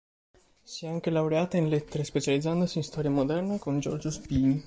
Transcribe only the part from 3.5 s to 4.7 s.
con Giorgio Spini.